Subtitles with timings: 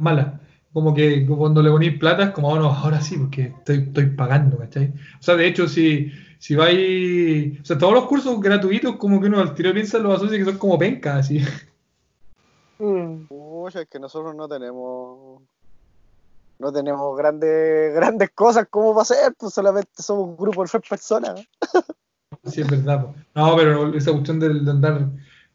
[0.00, 0.40] malas.
[0.72, 4.06] Como que cuando le ponéis plata es como, oh, no, ahora sí, porque estoy, estoy
[4.06, 4.92] pagando, ¿cachai?
[5.18, 7.60] O sea, de hecho, si, si vais.
[7.60, 10.44] O sea, todos los cursos gratuitos, como que uno al tiro piensa los asocios que
[10.44, 11.40] son como pencas, así.
[12.78, 13.26] Mm.
[13.28, 15.42] Uy, es que nosotros no tenemos.
[16.58, 20.68] No tenemos grandes, grandes cosas como va a ser, pues solamente somos un grupo de
[20.70, 21.46] tres personas.
[22.44, 23.02] Sí, es verdad.
[23.02, 23.14] po.
[23.34, 25.10] No, pero esa cuestión de, de andar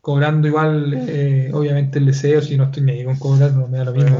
[0.05, 3.79] cobrando igual, eh, obviamente el deseo, si no estoy ni ahí con cobrar, no me
[3.79, 4.19] da lo mismo.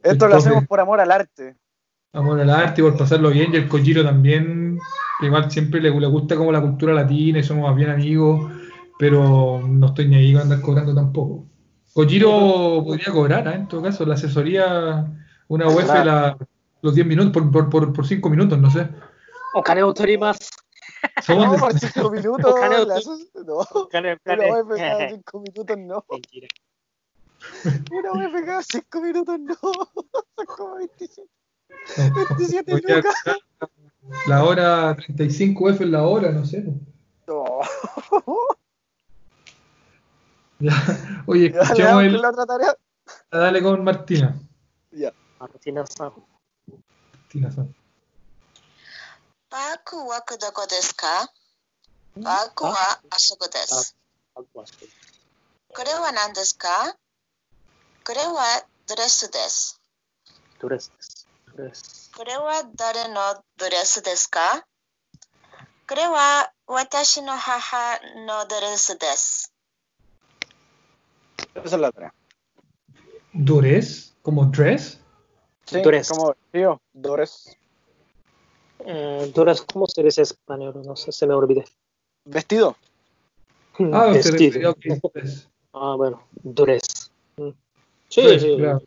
[0.00, 1.56] Esto lo hacemos por amor al arte.
[2.12, 4.78] Amor al arte, por pasarlo bien, y el Kojiro también,
[5.18, 8.48] que igual siempre le, le, gusta como la cultura latina y somos más bien amigos,
[8.96, 11.46] pero no estoy ni ahí con andar cobrando tampoco.
[11.92, 13.54] Kojiro podría cobrar, ¿eh?
[13.56, 15.04] en todo caso, la asesoría,
[15.48, 15.90] una UEF,
[16.80, 18.88] los 10 minutos, por 5 por, por, por cinco minutos, no sé.
[19.52, 20.32] O Torima
[21.22, 21.78] somos no, de...
[21.78, 22.54] cinco minutos.
[22.86, 23.06] las...
[23.46, 26.04] No, una UFK de cinco minutos no.
[26.10, 26.48] Mentira.
[27.90, 29.54] Una UFK de cinco minutos no.
[29.54, 31.30] Son como 27.
[31.96, 33.14] 27 lucas.
[34.26, 36.64] La hora 35 F es la hora, no sé.
[37.26, 37.44] No.
[40.58, 40.72] Ya.
[41.26, 42.20] Oye, escuchemos el...
[42.20, 42.76] la otra tarea.
[43.30, 44.34] Dale con Martina.
[44.92, 45.12] Ya.
[45.40, 46.12] Martina San.
[47.12, 47.74] Martina San.
[49.54, 51.06] パークはどこですか？
[52.24, 52.72] パークは
[53.08, 53.96] あそこです。
[54.34, 54.42] こ
[55.84, 56.68] れは何ですか？
[58.04, 58.42] これは
[58.88, 59.80] ドレスです。
[60.60, 61.28] ドレスです。
[61.56, 62.10] ドレス。
[62.16, 63.14] これは誰の
[63.56, 64.40] ドレスですか？
[65.88, 69.52] これは私の母のドレスです。
[71.54, 72.12] Esa es la tarea.
[73.32, 74.98] Dores, como dress.
[75.64, 76.08] Sí, Dores.
[76.10, 77.56] como tío, Dores.
[78.86, 80.82] Eh, Duras, ¿cómo se dice español?
[80.84, 81.64] No sé, se me olvidé.
[82.24, 82.76] ¿Vestido?
[83.78, 84.70] Mm, ah, vestido.
[84.72, 85.00] Okay.
[85.00, 85.48] Pues.
[85.72, 86.54] ah, bueno, mm.
[86.54, 87.10] Dures.
[88.08, 88.22] Sí,
[88.56, 88.82] Claro.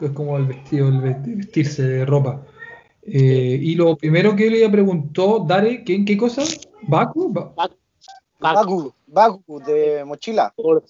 [0.00, 2.44] Es como el vestido, el vestirse de ropa.
[3.02, 6.42] Eh, y lo primero que le preguntó, Dare, ¿qué, ¿qué cosa?
[6.82, 7.32] ¿Baku?
[8.40, 8.92] Baku.
[9.06, 9.60] baku.
[9.60, 10.52] De mochila.
[10.56, 10.82] Bol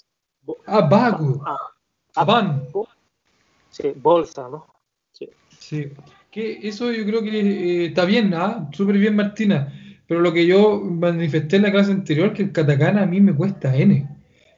[0.67, 1.41] ah, Baku.
[1.47, 1.56] Ah,
[2.17, 2.61] ah
[3.71, 4.67] Sí, bolsa, ¿no?
[5.12, 5.28] Sí.
[5.59, 5.93] sí.
[6.34, 8.69] Que eso yo creo que eh, está bien, ¿ah?
[8.72, 9.59] Súper bien, Martina.
[10.09, 13.33] Pero lo que yo manifesté en la clase anterior, que el katakana a mí me
[13.41, 13.93] cuesta N.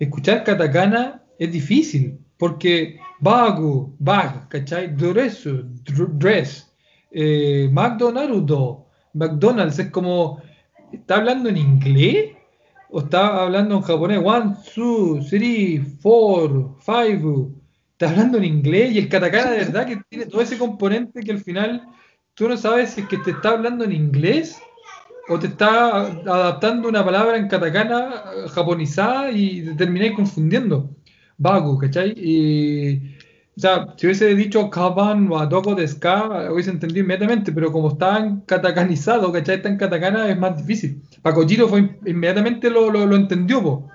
[0.00, 4.84] Escuchar katakana es difícil, porque bagu, bag, ¿cachai?
[4.96, 5.52] Doresu,
[5.84, 6.50] dr- dress,
[7.10, 8.52] eh, McDonald's,
[9.12, 10.40] McDonald's, es como,
[10.92, 12.30] ¿está hablando en inglés?
[12.90, 14.20] ¿O está hablando en japonés?
[14.24, 17.20] One, two, three, four, five.
[17.96, 21.32] Está hablando en inglés y el katakana de verdad que tiene todo ese componente que
[21.32, 21.82] al final
[22.34, 24.60] tú no sabes si es que te está hablando en inglés
[25.28, 30.90] o te está adaptando una palabra en katakana eh, japonizada y te termináis confundiendo.
[31.38, 32.14] Bagu, ¿cachai?
[32.16, 33.16] Y,
[33.56, 37.90] o sea, si hubiese dicho Kaban o Adoko de Ska, hubiese entendido inmediatamente, pero como
[37.90, 39.56] está en katakanizado, ¿cachai?
[39.56, 41.02] Está en katakana, es más difícil.
[41.22, 43.90] Para Kojiro fue in- inmediatamente lo, lo, lo entendió, po,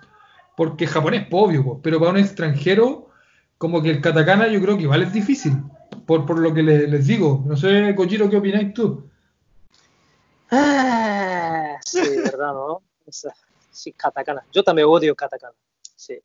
[0.58, 3.11] porque japonés, po, obvio, po, pero para un extranjero,
[3.62, 5.54] como que el katakana yo creo que igual es difícil,
[6.08, 7.44] por, por lo que le- les digo.
[7.46, 9.08] No sé, Kojiro, ¿qué opináis tú?
[10.50, 12.82] Ah, sí, ¿verdad, no?
[13.70, 14.44] Sí, katakana.
[14.52, 15.54] Yo también odio katakana.
[15.96, 16.18] Sí.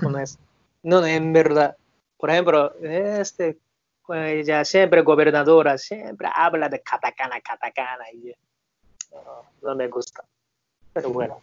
[0.00, 0.38] No, es,
[0.82, 1.76] no, en verdad.
[2.16, 3.58] Por ejemplo, este,
[4.06, 8.10] pues, ya siempre gobernadora, siempre habla de katakana, katakana.
[8.10, 8.32] Y
[9.12, 10.24] no, no me gusta.
[10.94, 11.42] Pero bueno.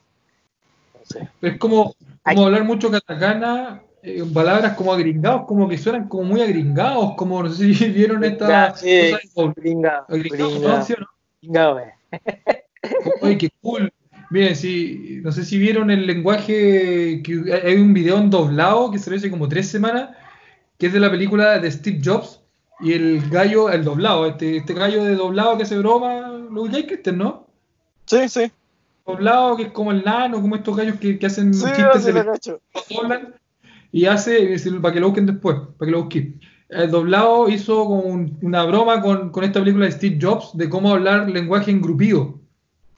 [0.95, 1.29] no sé.
[1.43, 1.93] Es como,
[2.23, 7.43] como hablar mucho katakana, eh, palabras como agringados, como que suenan como muy agringados, como
[7.43, 10.85] no sé si vieron esta sí, cosa de Gringa, gringa.
[13.21, 13.93] Oye, qué cool.
[14.31, 18.97] Miren, si, no sé si vieron el lenguaje, que hay un video en doblado que
[18.97, 20.15] salió hace como tres semanas,
[20.79, 22.41] que es de la película de Steve Jobs,
[22.79, 26.85] y el gallo, el doblado, este, este gallo de doblado que hace broma, lo ubicáis,
[26.85, 27.45] Cristian, ¿no?
[28.05, 28.51] Sí, sí.
[29.05, 32.55] Doblado, que es como el nano, como estos gallos que, que hacen Sí, chistes
[32.89, 33.35] doblan
[33.91, 36.39] y hace, el- para que lo busquen después, para que lo busquen.
[36.69, 40.91] El doblado hizo un- una broma con, con esta película de Steve Jobs de cómo
[40.91, 42.39] hablar lenguaje engrupido.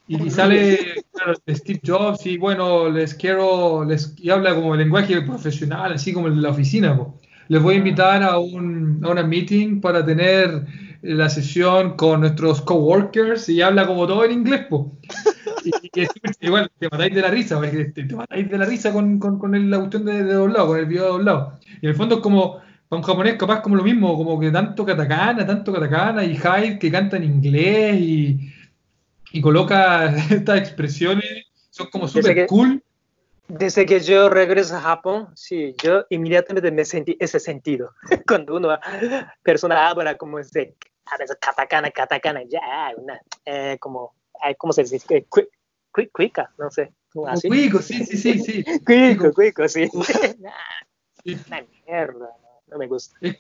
[0.08, 0.78] Y, y sale
[1.14, 6.28] claro, Steve Jobs y bueno, les quiero, les, y habla como lenguaje profesional, así como
[6.28, 6.96] el de la oficina.
[6.98, 7.20] po.
[7.48, 10.66] Les voy a invitar a, un, a una meeting para tener
[11.02, 14.66] la sesión con nuestros coworkers y habla como todo en inglés.
[14.70, 14.92] Po.
[15.66, 18.92] Y, súper- igual te matáis de la risa, porque te, te matáis de la risa
[18.92, 21.60] con, con, con el- la cuestión de, de doblado, con el video de doblado.
[21.82, 22.58] Y en el fondo es como,
[22.90, 26.80] para un japonés capaz como lo mismo, como que tanto katakana, tanto katakana y Hyde
[26.80, 28.50] que canta en inglés y,
[29.32, 31.26] y coloca estas expresiones,
[31.70, 32.84] son como súper que- cool.
[33.50, 37.92] Desde que yo regreso a Japón, sí, yo inmediatamente me sentí ese sentido.
[38.28, 38.80] Cuando una
[39.44, 40.76] persona habla como ese,
[41.06, 42.60] a veces katakana, katakana, ya,
[42.98, 44.14] una, eh, como,
[44.58, 45.26] ¿cómo se dice?
[45.94, 46.92] Eh, cui- cui- Cuica, no sé,
[47.28, 47.48] así.
[47.48, 48.64] Cuico, sí, sí, sí, sí.
[48.86, 49.90] Cuico, cuico, sí.
[51.26, 52.30] Una mierda,
[52.68, 53.16] no, me gusta.
[53.22, 53.38] Es,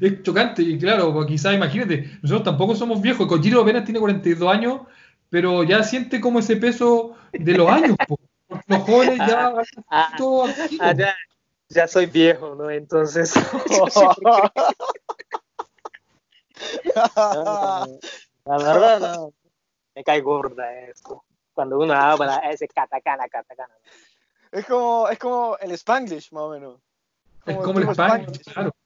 [0.00, 4.52] es chocante, y claro, pues quizás imagínate, nosotros tampoco somos viejos, Kojiro apenas tiene 42
[4.52, 4.80] años,
[5.30, 8.18] pero ya siente como ese peso de los años, po.
[8.48, 9.52] Porque los jóvenes ya
[9.88, 10.82] Ah, todo activo.
[10.84, 11.14] ah, ya,
[11.68, 12.70] ya soy viejo, ¿no?
[12.70, 13.34] Entonces,
[18.44, 19.32] la verdad, no.
[19.94, 21.25] Me cae gorda esto.
[21.56, 23.72] Cuando uno habla ese katakana, katakana.
[24.52, 26.78] es como, es como el Spanglish, más o menos.
[27.46, 28.76] es como el tipo Spanglish, claro.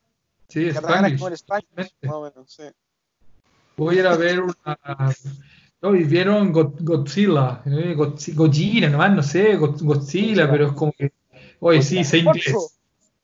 [0.48, 1.18] Sí, es Spanglish.
[1.18, 2.62] como el Spanglish, más o menos, sí.
[3.76, 4.78] Voy a ir a ver una.
[5.82, 10.72] No, y vieron Go- Godzilla, eh, Godzi- Godzilla, nomás, no sé, Go- Godzilla, pero es
[10.74, 11.12] como que.
[11.58, 12.76] Oye, sí, sé inglés.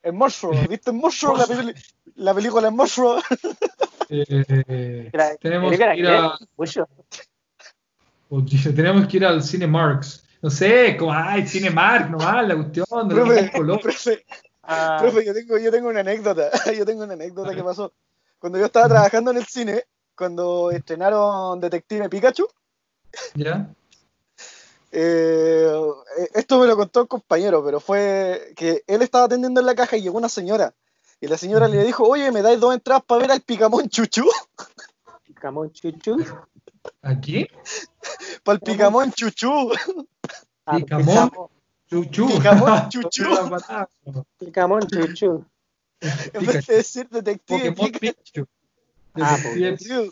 [0.03, 1.37] El monstruo, ¿viste el monstruo?
[1.37, 1.73] La, peli-
[2.15, 3.17] la película El monstruo.
[4.09, 6.37] Eh, Era- tenemos era que ir a.
[8.29, 10.23] Godzilla, tenemos que ir al Cinemarks.
[10.41, 13.83] No sé, como, ay, Cinemark, nomás, la cuestión, de Profe, colores.
[13.83, 14.25] profe,
[14.69, 16.49] Ah, profe, yo tengo, yo tengo una anécdota.
[16.77, 17.93] Yo tengo una anécdota que pasó.
[18.37, 19.85] Cuando yo estaba trabajando en el cine,
[20.15, 22.45] cuando estrenaron Detective Pikachu,
[23.33, 23.73] ¿Ya?
[24.91, 25.71] eh,
[26.33, 29.95] esto me lo contó un compañero, pero fue que él estaba atendiendo en la caja
[29.97, 30.73] y llegó una señora.
[31.19, 34.29] Y la señora le dijo, oye, ¿me dais dos entradas para ver al Picamón Chuchu?
[35.39, 36.17] Camón chuchu.
[37.01, 37.47] ¿Aquí?
[38.43, 39.71] Para el Picamón Chuchu.
[40.65, 41.31] Picamón.
[41.89, 42.27] Chuchu.
[42.27, 43.23] Picamón Chuchu.
[44.39, 45.45] Picamón chuchu.
[46.33, 48.13] En vez de decir Detective Pokémon Pikachu.
[48.13, 48.47] Pikachu.
[49.15, 50.11] Ah, Detective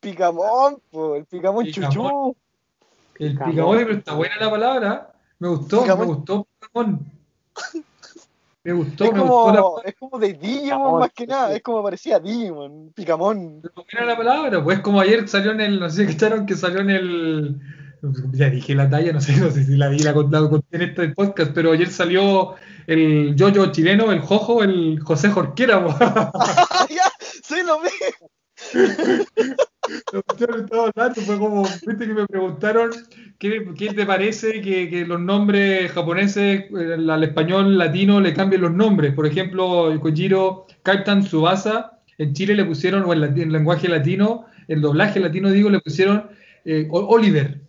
[0.00, 1.92] Picamón, po, el Picamón Picamón.
[1.92, 2.36] Chuchu.
[3.18, 3.50] El Picamón.
[3.52, 5.14] Picamón, pero está buena la palabra.
[5.38, 6.08] Me gustó, Picamón.
[6.08, 7.12] me gustó Picamón.
[8.64, 11.54] Me gustó, Es me gustó como, la es como de Digimon Picamón, más que nada,
[11.54, 13.60] es como parecía Digimon, Picamón.
[13.62, 14.64] pero buena la palabra.
[14.64, 17.60] Pues como ayer salió en el, no sé qué echaron, que salió en el.
[18.32, 20.82] Ya dije la talla, no sé, no sé si la di la, la conté en
[20.82, 22.54] este podcast, pero ayer salió
[22.86, 25.84] el yoyo chileno, el Jojo, el José Jorquera.
[25.84, 25.94] po.
[26.00, 27.10] ¡Ah, ya!
[27.20, 27.88] ¡Sí, lo vi!
[30.12, 32.90] Lo escucharon en todos lados, fue como, viste que me preguntaron
[33.38, 38.62] qué, qué te parece que, que los nombres japoneses eh, al español latino le cambien
[38.62, 39.14] los nombres.
[39.14, 43.88] Por ejemplo, el Kojiro Captain Subasa, en Chile le pusieron, o en, lati- en lenguaje
[43.88, 46.28] latino, el doblaje latino digo, le pusieron
[46.64, 47.60] eh, Oliver.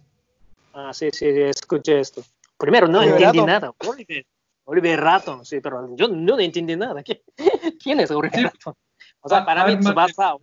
[0.74, 2.24] Ah, sí, sí, sí, escuché esto.
[2.57, 3.45] Primero, no Oliver entendí Raton.
[3.48, 3.74] nada.
[3.88, 4.25] Oliver,
[4.66, 7.01] Oliver Raton, sí, pero yo no entendí nada.
[7.04, 7.21] ¿Qué-
[7.83, 8.44] ¿Quién es Oliver Sí.
[8.44, 8.74] Raton?
[9.21, 10.36] O sea, para mí, Tsubasa.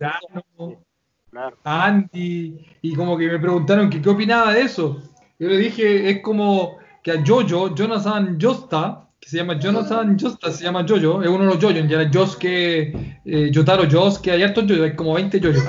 [1.37, 1.55] Claro.
[1.65, 5.03] Andy, y como que me preguntaron que qué opinaba de eso.
[5.37, 10.51] Yo le dije, es como que a Jojo, Jonathan Josta, que se llama Jonathan Josta,
[10.51, 14.65] se llama Jojo, es uno de los Jojo, ya Josuke, eh, Yotaro Josuke, hay hartos
[14.67, 15.61] Jojo, hay como 20 Jojo,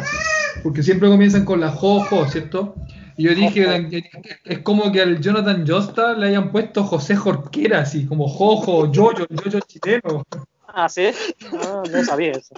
[0.63, 2.75] porque siempre comienzan con la Jojo, ¿cierto?
[3.19, 4.11] Y yo dije, que
[4.47, 9.27] es como que al Jonathan Josta le hayan puesto José Jorquera, así como Jojo, Jojo,
[9.45, 10.25] Jojo chileno.
[10.67, 11.11] Ah, sí.
[11.53, 12.55] No, no sabía eso.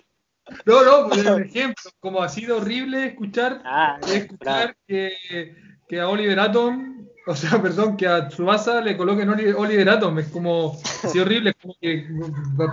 [0.66, 5.54] No, no, por ejemplo, como ha sido horrible escuchar Ah, es escuchar que,
[5.88, 10.18] que a Oliver Atom, o sea, perdón, que a Tsubasa le coloquen Oli- Oliver Atom,
[10.18, 12.08] es como, así horrible, es como que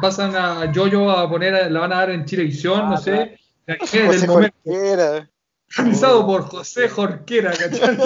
[0.02, 3.78] pasan a Jojo a poner, la van a dar en Chilevisión, Ah, no sé, la
[3.78, 5.30] que del José momento, Jorquera.
[5.78, 7.98] organizado por José Jorquera, ¿cachai?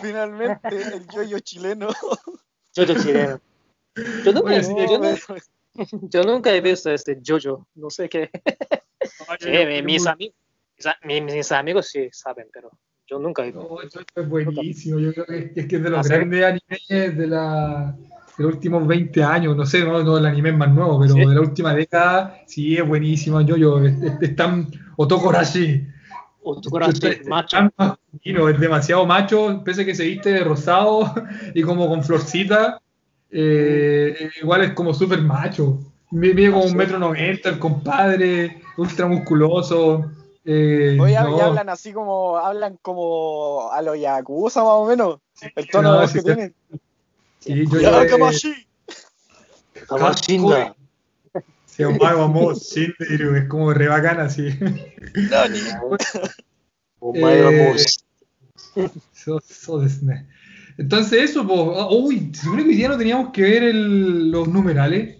[0.00, 1.88] Finalmente, el yoyo chileno.
[2.76, 3.40] Jojo chileno.
[4.24, 5.16] Yo nunca, Oye, sí, yo, nu-
[6.10, 7.66] yo nunca he visto este Jojo.
[7.74, 8.30] No sé qué.
[9.38, 10.34] Sí, mi- mis, amigos,
[11.04, 12.70] mis, mis amigos sí saben, pero
[13.06, 13.62] yo nunca he visto.
[13.68, 17.16] No, esto es buenísimo, yo creo que es, es que es de los grandes animes
[17.16, 17.94] de, la,
[18.36, 21.20] de los últimos 20 años, no sé, no, no el anime más nuevo, pero ¿Sí?
[21.20, 24.66] de la última década, sí, es buenísimo, yo, es, es- es tan
[24.96, 25.86] Otokorashi.
[26.42, 27.56] Otogarashi, Es macho.
[27.58, 31.12] tan masculino, es demasiado macho, pese a que se viste de rosado
[31.54, 32.80] y como con florcita,
[33.38, 35.78] eh, igual es como súper macho.
[36.10, 40.10] Mide como Ah, un metro noventa, el compadre, ultra musculoso.
[40.44, 45.18] eh, Oye, no, y hablan así como, hablan como a los Yakuza más o menos.
[45.54, 46.24] El tono no, de voz sí, que sí.
[46.24, 46.54] tienen.
[47.40, 48.54] sí, yo- Ya, Kamashi.
[49.86, 50.74] Kamashinda.
[51.78, 54.48] Es como re bacana así.
[57.14, 57.76] Eh,
[59.12, 60.26] So- so desu ne.
[60.78, 61.40] Entonces eso,
[61.78, 65.18] ah, uy, se supone que hoy día no teníamos que ver el- los numerales.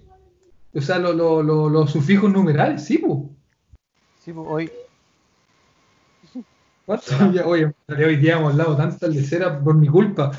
[0.75, 3.19] O sea, lo- lo- lo- los sufijos numerales, sí, pues.
[4.23, 4.71] Sí, pues, hoy.
[6.85, 7.07] ¿Cuánto?
[7.35, 10.31] Ya, oye, hoy día hemos hablado tantas leceras por mi culpa.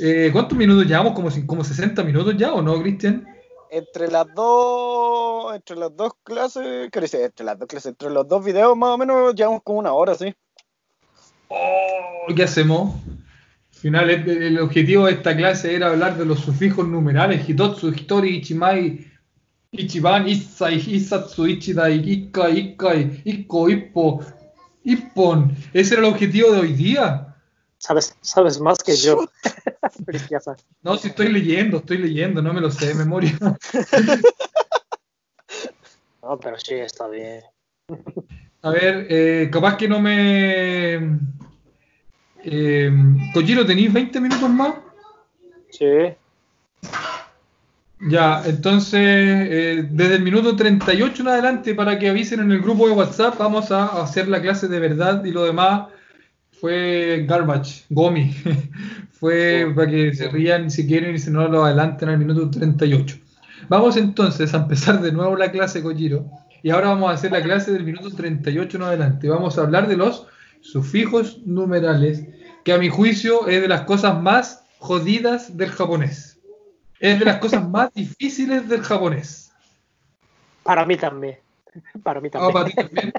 [0.00, 1.12] Eh, ¿Cuántos minutos llevamos?
[1.14, 3.26] ¿Como, cin- ¿Como 60 minutos ya o no, Cristian?
[3.70, 7.24] Entre las dos, entre las dos clases, ¿qué dice?
[7.24, 10.14] Entre las dos clases, entre los dos videos más o menos llevamos como una hora,
[10.14, 10.34] sí.
[11.48, 12.94] Oh, ¿Qué hacemos?
[13.84, 18.36] Al final, el, objetivo de esta clase era hablar de los sufijos numerales: Hitotsu, Hitori,
[18.36, 19.06] Ichimai,
[19.72, 24.24] Ichiban, Issai, Isatsu, Ichidai, Ikkai, Ikkai, Ikko, Ippo,
[24.84, 25.54] Ippon.
[25.74, 27.36] Ese era el objetivo de hoy día.
[27.76, 29.28] Sabes, sabes más que yo.
[30.82, 33.38] No, si estoy leyendo, estoy leyendo, no me lo sé de memoria.
[36.22, 37.42] No, pero sí, está bien.
[38.62, 41.18] A ver, eh, capaz que no me.
[42.44, 42.92] Eh,
[43.66, 44.74] ¿tenéis 20 minutos más?
[45.70, 45.86] Sí.
[48.00, 52.86] Ya, entonces, eh, desde el minuto 38 en adelante, para que avisen en el grupo
[52.86, 55.88] de WhatsApp, vamos a hacer la clase de verdad y lo demás
[56.52, 58.34] fue garbage, gomi.
[59.12, 63.16] fue para que se rían si quieren y si no lo adelanten al minuto 38.
[63.68, 66.26] Vamos entonces a empezar de nuevo la clase, Kojiro.
[66.62, 69.28] Y ahora vamos a hacer la clase del minuto 38 en adelante.
[69.28, 70.26] Vamos a hablar de los
[70.60, 72.24] sufijos numerales,
[72.64, 76.38] que a mi juicio es de las cosas más jodidas del japonés.
[76.98, 79.52] Es de las cosas más difíciles del japonés.
[80.62, 81.38] Para mí también.
[82.02, 82.52] Para mí también.
[82.52, 83.12] para ti también.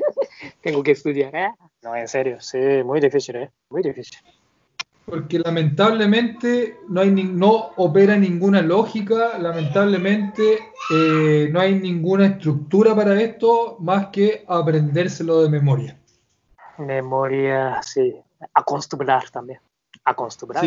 [0.62, 1.34] Tengo que estudiar.
[1.36, 1.50] ¿eh?
[1.82, 3.50] No, en serio, sí, muy difícil, ¿eh?
[3.70, 4.18] Muy difícil.
[5.04, 10.58] Porque lamentablemente no, hay ni- no opera ninguna lógica, lamentablemente
[10.92, 15.96] eh, no hay ninguna estructura para esto más que aprendérselo de memoria.
[16.78, 18.16] Memoria, sí.
[18.54, 19.60] Acostumbrar también.
[20.04, 20.64] Acostumbrar.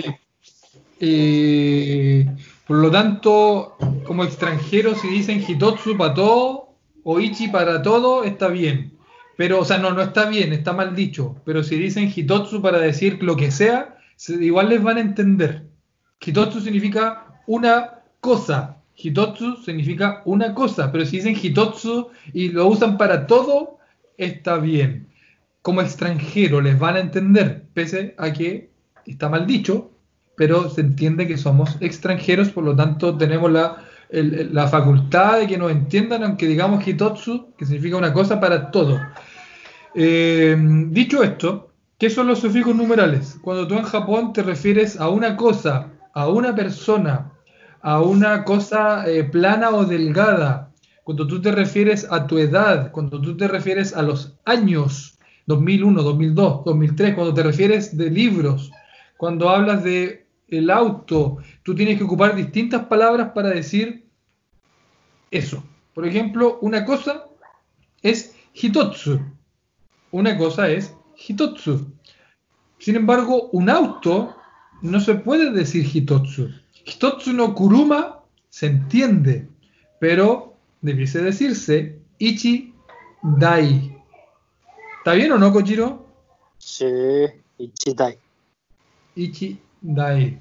[1.01, 2.25] Eh,
[2.67, 8.48] por lo tanto, como extranjero, si dicen Hitotsu para todo o Ichi para todo, está
[8.50, 8.93] bien.
[9.38, 11.38] Pero, o sea, no, no está bien, está mal dicho.
[11.45, 15.65] Pero si dicen Hitotsu para decir lo que sea, se- igual les van a entender.
[16.19, 18.75] Hitotsu significa una cosa.
[18.98, 20.91] Hitotsu significa una cosa.
[20.91, 23.77] Pero si dicen Hitotsu y lo usan para todo,
[24.17, 25.07] está bien.
[25.69, 28.71] Como extranjero les van a entender, pese a que
[29.05, 29.91] está mal dicho,
[30.35, 35.71] pero se entiende que somos extranjeros, por lo tanto tenemos la, facultad de que nos
[35.71, 38.99] entiendan, aunque digamos hitotsu, que significa una cosa para todo.
[39.93, 40.57] Eh,
[40.88, 43.38] dicho esto, ¿qué son los sufijos numerales?
[43.43, 47.31] Cuando tú en Japón te refieres a una cosa, a una persona,
[47.83, 50.71] a una cosa eh, plana o delgada,
[51.03, 55.18] cuando tú te refieres a tu edad, cuando tú te refieres a los años,
[55.49, 58.71] 2001, 2002, 2003, cuando te refieres de libros,
[59.17, 64.05] cuando hablas de el auto, tú tienes que ocupar distintas palabras para decir
[65.31, 65.63] eso.
[65.95, 67.25] Por ejemplo, una cosa
[68.03, 69.19] es hitotsu.
[70.11, 71.93] Una cosa es hitotsu.
[72.77, 74.35] Sin embargo, un auto
[74.83, 76.51] no se puede decir hitotsu.
[76.85, 79.47] Hitotsu no kuruma se entiende,
[79.99, 82.75] pero debiese decirse ichi
[83.23, 83.98] dai.
[85.09, 86.05] ¿Está bien o no, Kojiro?
[86.59, 86.85] Sí.
[87.57, 88.15] Ichidai.
[89.15, 90.39] Ichi dai.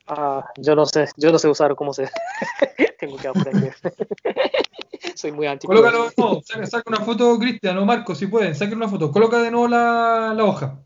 [0.07, 2.11] Ah, yo no sé, yo no sé usar cómo se.
[3.00, 3.75] Tengo que aprender.
[5.14, 5.76] Soy muy antiguo.
[5.76, 9.11] Colócalo de nuevo, saca, saca una foto, Cristian o Marco, si pueden, saquen una foto.
[9.11, 10.78] Coloca de nuevo la, la hoja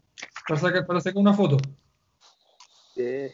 [0.47, 1.57] para sacar, para sacar una foto.
[2.95, 3.29] Sí.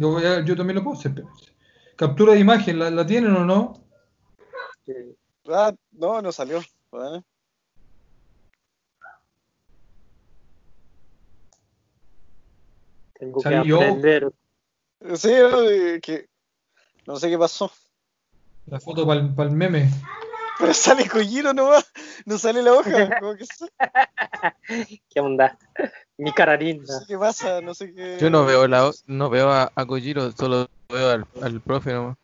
[0.00, 1.10] Yo, voy a- yo también lo puedo hacer.
[1.10, 1.52] espérense.
[1.94, 3.74] Captura de imagen, ¿la, la tienen o no?
[5.46, 6.62] Ah, no, no salió.
[6.90, 7.22] ¿vale?
[13.12, 14.32] Tengo que aprender.
[15.16, 16.30] Sí, eh, que
[17.06, 17.70] no sé qué pasó.
[18.64, 19.90] La foto para el meme.
[20.60, 21.90] Pero sale Kojiro nomás,
[22.26, 22.90] no sale la hoja.
[23.20, 23.68] como que sé-
[25.08, 25.58] ¿Qué onda?
[26.18, 26.98] Mi cara no linda.
[26.98, 28.18] sé qué pasa, no sé qué.
[28.20, 32.16] Yo no veo la no veo a, a Kojiro, solo veo al, al profe nomás.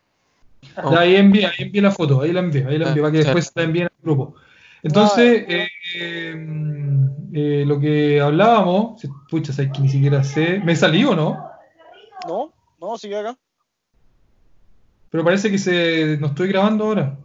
[0.82, 3.12] Oh, Ya, ahí envía, ahí envía la foto, ahí la envía, ahí la envía, para
[3.12, 4.34] que Ah, después la envíen al grupo.
[4.82, 6.34] Entonces, eh, eh,
[7.32, 9.00] eh, lo que hablábamos,
[9.30, 11.50] pucha, sabes que ni siquiera sé, ¿me salí o no?
[12.28, 13.38] No, no, sigue acá.
[15.10, 17.16] Pero parece que se, no estoy grabando ahora.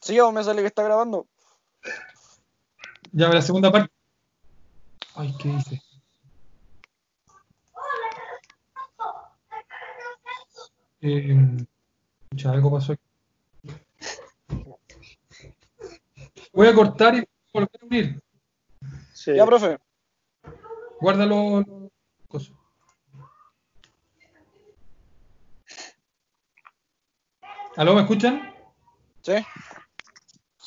[0.00, 1.26] Sí, o me sale que está grabando.
[3.12, 3.92] Ya, la segunda parte.
[5.14, 5.82] Ay, ¿qué dice?
[11.02, 11.36] Eh,
[12.46, 13.02] algo pasó aquí.
[16.52, 18.22] Voy a cortar y volver a unir.
[19.12, 19.34] Sí.
[19.34, 19.78] Ya, profe.
[21.00, 21.90] Guarda los los
[22.28, 22.52] cosas.
[27.76, 28.54] ¿Aló, me escuchan?
[29.22, 29.34] Sí.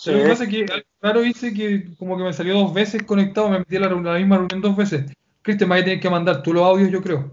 [0.03, 0.11] Sí.
[0.11, 3.03] Lo que pasa es que algo raro hice que como que me salió dos veces
[3.03, 5.05] conectado, me metí a la, misma reunión dos veces.
[5.41, 7.31] Cristian, me vas a tener que mandar tú los audios, yo creo.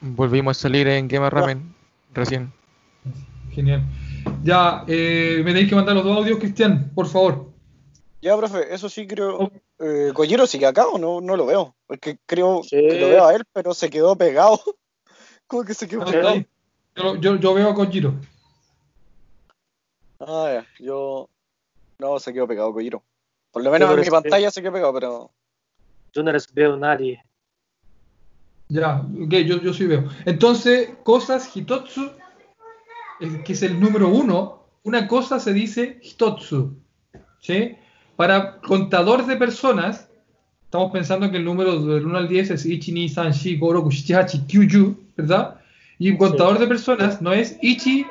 [0.00, 1.72] Volvimos a salir en Game Ramen
[2.12, 2.52] recién.
[3.52, 3.84] Genial.
[4.42, 7.52] Ya, eh, me tenéis que mandar los dos audios, Cristian, por favor.
[8.20, 9.52] Ya, profe, eso sí creo.
[9.78, 11.20] Eh, ¿Kojiro sigue acá o no?
[11.20, 11.76] No lo veo.
[11.86, 12.70] Porque creo Sí.
[12.70, 14.60] que lo veo a él, pero se quedó pegado.
[15.46, 16.34] ¿Cómo que se quedó No, pegado?
[16.96, 18.14] Yo, yo, yo veo a Kojiro.
[20.18, 20.84] Ah, ya.
[20.84, 21.28] Yo.
[21.98, 23.02] No, se quedó pegado Kojiro.
[23.50, 25.30] Por lo menos Yo en mi pantalla se quedó pegado, pero.
[26.12, 27.22] Yo no les veo a nadie.
[28.68, 30.08] Ya, ok, yo, yo sí veo.
[30.24, 32.10] Entonces, cosas Hitotsu,
[33.20, 36.76] eh, que es el número uno, una cosa se dice Hitotsu.
[37.40, 37.76] ¿Sí?
[38.16, 40.08] Para contador de personas,
[40.64, 43.90] estamos pensando que el número del 1 al 10 es Ichi, ni, San, Shi, Goroku,
[43.90, 45.60] Shichi, Hachi, Kyuju, ¿verdad?
[45.98, 48.06] Y contador de personas no es Ichi,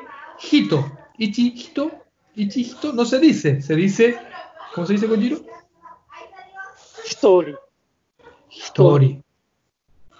[0.50, 0.92] Hito.
[1.18, 1.90] Ichi, Hito,
[2.37, 3.61] Ichi, Hito, no se dice.
[3.61, 4.19] Se dice,
[4.73, 5.37] ¿cómo se dice, Kojiro?
[7.05, 7.55] Hitori.
[8.49, 9.23] Hitori.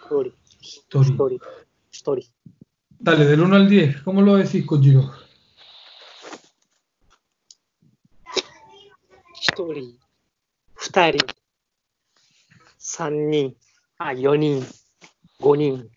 [0.06, 0.34] Hitori.
[0.62, 1.10] Hitori.
[1.10, 1.40] Hitori.
[1.92, 2.28] Hitori.
[3.00, 5.24] Dale, del 1 al 10, ¿cómo lo decís, Kojiro?
[9.46, 10.00] 一人、
[10.74, 11.20] 二人、
[12.78, 13.56] 三人、
[13.98, 14.66] あ、四人、
[15.40, 15.90] 五人、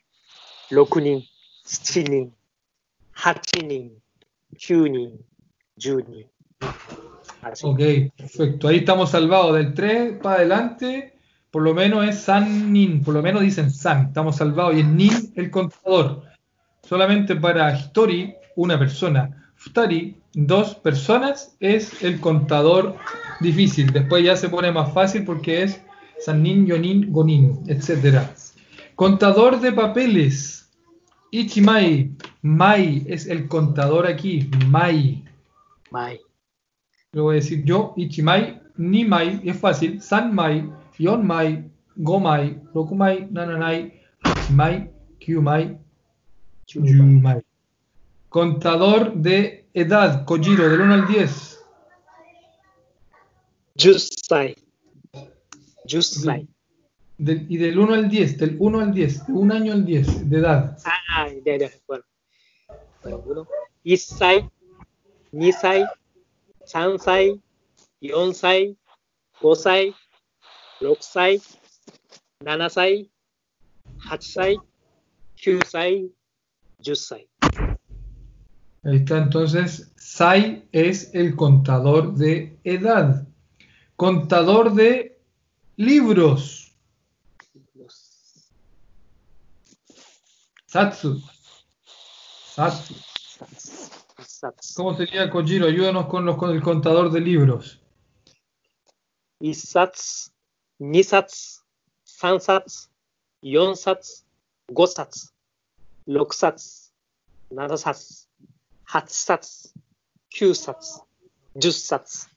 [0.68, 1.22] 六人、
[1.64, 2.34] 七人、
[3.14, 4.02] 八人、
[4.58, 5.24] 九人、
[7.63, 7.79] Ok,
[8.15, 8.67] perfecto.
[8.67, 9.55] Ahí estamos salvados.
[9.55, 11.15] Del 3 para adelante,
[11.49, 13.03] por lo menos es San Nin.
[13.03, 14.07] Por lo menos dicen San.
[14.07, 14.75] Estamos salvados.
[14.75, 16.23] Y es Nin el contador.
[16.83, 19.53] Solamente para Hitori, una persona.
[19.55, 22.95] Futari, dos personas, es el contador
[23.39, 23.91] difícil.
[23.91, 25.81] Después ya se pone más fácil porque es
[26.19, 28.27] San Nin, Yonin, Gonin, etc.
[28.95, 30.69] Contador de papeles.
[31.31, 32.11] Ichimai.
[32.41, 34.49] Mai es el contador aquí.
[34.67, 35.23] Mai.
[35.91, 36.19] Mai.
[37.13, 45.77] Voy a decir yo, Ichimai, Nimai, es fácil, Sanmai, Yonmai, Gomai, Rokumai, Nananai, Ichimai, Kyumai,
[46.73, 47.41] Yumai.
[48.29, 51.59] Contador de edad, Kojiro, del 1 al 10.
[53.75, 54.55] Jusai.
[55.85, 56.47] Jusai.
[57.17, 60.37] Del, y del 1 al 10, del 1 al 10, un año al 10, de
[60.37, 60.77] edad.
[60.85, 62.03] Ah, ya, ya, bueno.
[63.03, 63.47] Bueno, uno.
[65.32, 65.86] 2歳、
[66.66, 67.40] 3歳、
[68.00, 68.76] 4歳、
[69.40, 69.94] 5歳、
[70.80, 71.40] 6歳、
[72.44, 73.10] 7歳、
[74.08, 74.58] 8歳、
[75.36, 76.10] 9歳、
[76.80, 77.28] 10歳。
[78.84, 83.26] Ahí está, entonces, Sai es el contador de edad.
[83.96, 85.20] Contador de
[85.76, 86.72] libros.
[90.66, 91.20] Satsu.
[92.54, 92.94] Satsu.
[94.75, 95.67] ¿Cómo sería, Kojiro?
[95.67, 97.79] Ayúdanos con, los, con el contador de libros.
[99.39, 100.31] Isatz,
[100.79, 101.63] Nisatz,
[102.03, 102.89] Sansatz,
[103.41, 104.25] Yonsatz,
[104.67, 105.31] Gosatz,
[106.05, 106.91] Loksatz,
[107.49, 108.27] Narasatz,
[108.85, 109.73] Hatsatz,
[110.29, 111.01] Kyusatz,
[111.55, 112.27] Jussatz.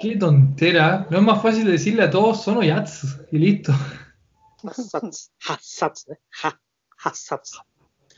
[0.00, 1.06] Qué tontera.
[1.10, 3.72] No es más fácil decirle a todos sono yats y listo.
[4.62, 6.18] Hatsatz, Hatsatz, eh,
[7.04, 7.60] Hatsatz.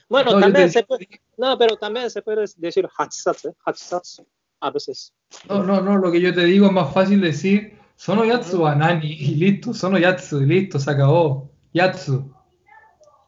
[0.09, 3.55] Bueno, también se puede, no, pero también se puede decir hatsatsu, ¿eh?
[3.65, 4.27] hatsatsu,
[4.61, 5.13] a veces.
[5.49, 9.13] No, no, no, lo que yo te digo es más fácil decir sono yatsu anani
[9.13, 11.51] y listo, sono yatsu y listo, se acabó.
[11.73, 12.35] Yatsu.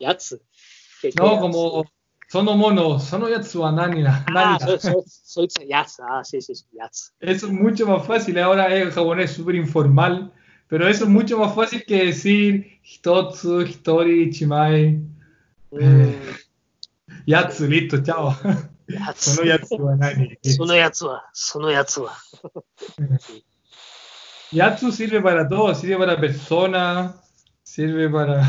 [0.00, 0.40] Yatsu.
[1.16, 1.84] No, como
[2.28, 4.04] sono mono, sono yatsu anani.
[4.06, 7.12] Ah, soy, soy, yatsu, ah, sí, sí, yatsu.
[7.20, 10.32] Eso es mucho más fácil, ahora el japonés es súper informal.
[10.66, 15.00] Pero eso es mucho más fácil que decir Hitotsu, Hitori, Chimai.
[15.70, 15.78] Mm.
[15.80, 16.18] Eh,
[17.25, 17.67] Yatsu.
[17.67, 18.01] Listo.
[18.03, 18.33] Chao.
[18.89, 22.17] やつそのやつは何そのやつは、そのやつは。
[24.51, 27.13] Yatsu sirve para todo, sirve para personas,
[27.63, 28.41] sirve para...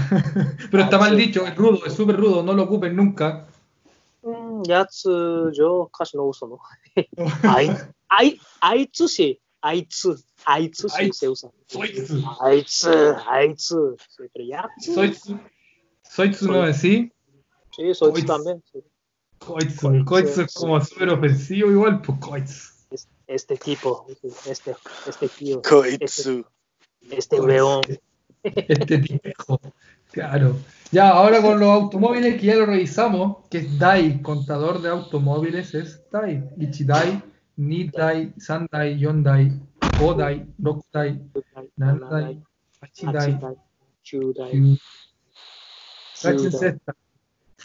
[0.71, 3.47] Pero está mal dicho, es rudo, es súper rudo, no lo ocupen nunca.
[4.23, 6.59] うん、やつ、上歌詞の嘘の。
[7.43, 7.71] あい、
[8.09, 10.15] あい、あいつし、あいつ、
[10.45, 11.51] あいつしse usa.
[11.67, 13.75] そいつ、あいつ、あいつ。
[13.75, 14.69] Sí, pero ya.
[14.79, 15.35] そいつ、
[16.03, 17.13] そいつno decir, Sí,
[17.76, 18.64] Sí, eso también.
[18.72, 18.80] Sí.
[19.40, 22.76] Koitsu, es como súper ofensivo igual, pues Koitsu.
[23.28, 24.06] Este tipo,
[24.46, 24.76] este,
[25.08, 25.62] este tío.
[25.62, 26.46] Koitsu.
[27.02, 27.82] Este, este weón.
[28.44, 29.60] Este, este tipo,
[30.12, 30.56] claro.
[30.92, 35.74] Ya, ahora con los automóviles que ya lo revisamos, que es Dai, contador de automóviles,
[35.74, 36.48] es Dai.
[36.58, 37.22] Ichidai,
[37.58, 39.52] Nidai, Sandai, Yondai,
[40.02, 41.20] Odai, Rokudai,
[41.76, 42.42] Nandai,
[42.82, 43.40] Achidai,
[44.04, 44.80] Chudai.
[46.14, 46.96] Chudai.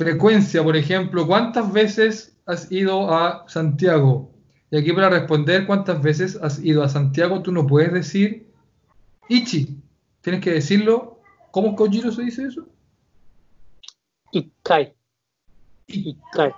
[0.01, 4.31] Frecuencia, por ejemplo, ¿cuántas veces has ido a Santiago?
[4.71, 8.51] Y aquí para responder cuántas veces has ido a Santiago, tú no puedes decir
[9.29, 9.77] Ichi.
[10.23, 11.21] Tienes que decirlo.
[11.51, 12.67] ¿Cómo Kojiro se dice eso?
[14.33, 14.95] Ikkai,
[15.87, 16.53] Ikkai,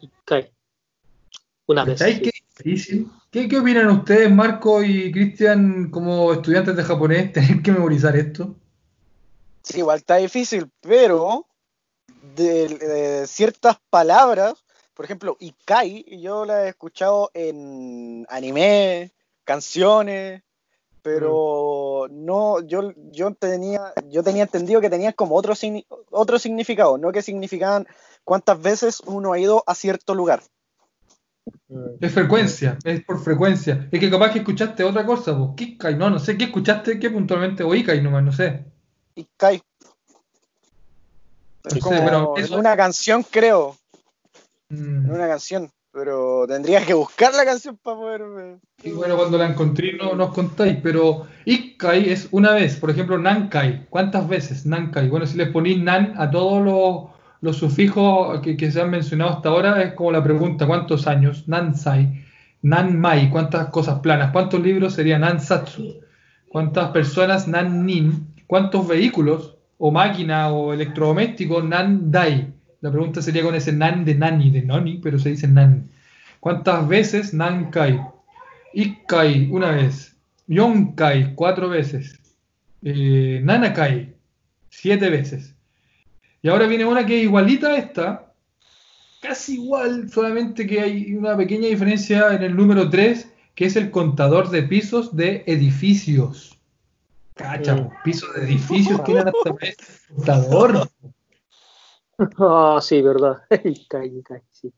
[0.00, 0.50] Ikkai.
[1.66, 2.00] Una vez.
[2.00, 3.08] ¿Sabes qué difícil?
[3.30, 8.56] ¿Qué, qué opinan ustedes, Marco y Cristian, como estudiantes de japonés, tener que memorizar esto?
[9.62, 11.46] Sí, igual está difícil, pero
[12.34, 19.12] de, de ciertas palabras, por ejemplo, Ikai, yo la he escuchado en anime,
[19.44, 20.42] canciones,
[21.02, 25.52] pero no, yo, yo tenía, yo tenía entendido que tenían como otro,
[26.10, 27.86] otro significado, no que significaban
[28.24, 30.42] cuántas veces uno ha ido a cierto lugar.
[31.68, 31.96] Mm.
[32.00, 33.88] Es frecuencia, es por frecuencia.
[33.92, 35.54] Es que capaz que escuchaste otra cosa, vos.
[35.54, 36.98] Kikai, no, no sé, ¿qué escuchaste?
[36.98, 37.64] ¿Qué puntualmente?
[37.64, 38.64] O Ikai nomás, no sé.
[39.14, 39.60] Ikai.
[41.64, 43.76] Es como pero en eso- una canción, creo,
[44.68, 45.06] Mm.
[45.06, 48.22] en una canción, pero tendría que buscar la canción para poder...
[48.82, 53.16] Y bueno, cuando la encontré no nos contáis, pero Ikai es una vez, por ejemplo,
[53.18, 53.86] Nankai.
[53.88, 54.66] ¿Cuántas veces?
[54.66, 55.08] Nankai.
[55.08, 59.30] Bueno, si le ponís Nan a todos los, los sufijos que, que se han mencionado
[59.30, 61.46] hasta ahora, es como la pregunta, ¿cuántos años?
[61.48, 62.24] Nansai.
[62.62, 64.32] Nanmai, ¿cuántas cosas planas?
[64.32, 66.00] ¿Cuántos libros sería Nansatsu?
[66.48, 67.46] ¿Cuántas personas?
[67.46, 68.34] Nannin.
[68.46, 71.64] ¿Cuántos vehículos o máquina o electrodomésticos?
[71.64, 72.52] Nandai.
[72.80, 75.88] La pregunta sería con ese Nan de Nani, de Noni, pero se dice Nan.
[76.38, 77.32] ¿Cuántas veces?
[77.32, 77.98] Nankai.
[78.74, 80.14] Ikkai, una vez.
[80.46, 82.20] Yonkai, cuatro veces.
[82.82, 84.14] Eh, Nanakai,
[84.68, 85.54] siete veces.
[86.42, 88.34] Y ahora viene una que es igualita a esta.
[89.22, 93.90] Casi igual, solamente que hay una pequeña diferencia en el número 3, que es el
[93.90, 96.53] contador de pisos de edificios.
[97.34, 99.56] Cacha, pisos de edificios tienen hasta
[100.14, 100.88] contador.
[102.38, 103.42] Ah, sí, verdad.
[103.64, 104.72] Ikkai, Ikkai, sí.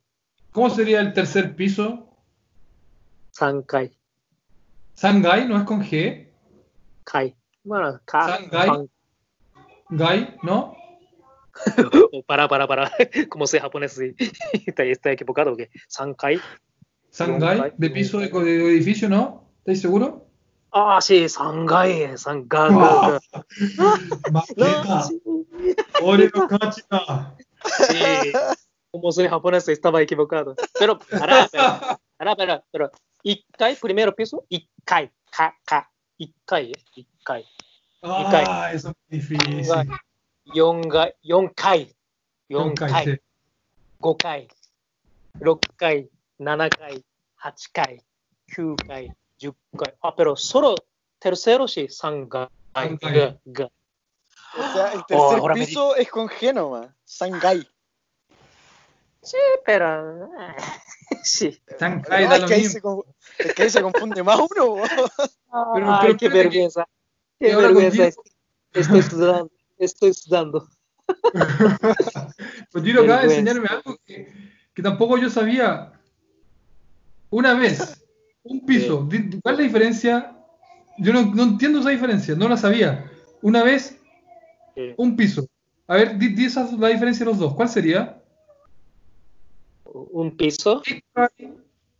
[0.52, 2.10] ¿Cómo sería el tercer piso?
[3.30, 3.96] Sankai,
[4.94, 6.26] Sangai, ¿no es con G?
[7.04, 7.36] Kai.
[7.62, 8.38] Bueno, Ka.
[8.38, 8.66] Sangai.
[8.68, 8.90] San-
[9.90, 10.74] Gai, ¿no?
[12.12, 12.90] Oh, para, para, para.
[13.28, 13.92] ¿Cómo sé japonés?
[13.92, 14.14] Sí.
[14.66, 15.70] ¿Está, está equivocado o qué?
[15.88, 16.40] Sankai.
[17.10, 17.72] Sangai, Sangai.
[17.76, 19.50] de piso de, de edificio, ¿no?
[19.58, 19.84] ¿Estáis
[20.70, 22.72] あーし、三階へ、三階へ。
[22.72, 22.80] 負
[24.48, 25.08] けた。
[26.02, 27.34] 俺の勝ちだ。
[28.92, 30.54] もうすぐハポネス、スタバイキボカード。
[30.78, 32.90] ペロ、ペロ、ペロ、ペロ、ペロ、ペロ、
[33.22, 37.40] 一回、プリメロピソ、一回、カカ、一回、一回。
[37.40, 37.46] 一
[38.30, 38.44] 回。
[40.54, 41.96] 四回、四回、
[44.00, 44.48] 5回、
[45.40, 46.08] 6回、
[46.40, 47.04] 7回、
[47.42, 48.04] 8回、
[48.54, 49.16] 9回。
[49.38, 49.94] 10回。
[50.00, 50.74] あ、pero solo
[51.18, 51.76] terceros
[54.72, 57.68] sea, el oh, tercer piso es con Génova, Shanghai.
[59.22, 60.26] Sí, pero.
[60.26, 60.56] Eh,
[61.24, 61.60] sí.
[61.78, 62.68] Shanghai es, que.
[63.54, 64.82] Se ahí se confunde más uno.
[66.00, 66.86] Ay, qué vergüenza.
[67.38, 68.08] Qué vergüenza.
[68.72, 69.50] Estoy sudando.
[69.78, 70.68] Estoy sudando.
[72.72, 75.92] pues Giro acaba de enseñarme algo que tampoco yo sabía.
[77.30, 78.05] Una vez
[78.48, 79.08] un piso.
[79.42, 80.36] ¿Cuál es la diferencia?
[80.96, 83.10] Yo no, no entiendo esa diferencia, no la sabía.
[83.42, 84.00] Una vez,
[84.96, 85.46] un piso.
[85.86, 87.54] A ver, di, di esa- la diferencia de los dos.
[87.54, 88.22] ¿Cuál sería?
[89.84, 90.82] Un piso.
[90.86, 91.54] Ikai.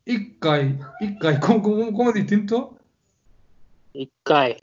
[0.05, 0.79] Ikai.
[1.01, 1.41] Ikai.
[1.41, 2.79] ¿Cómo, cómo, cómo es distinto?
[3.93, 4.57] Ikkai.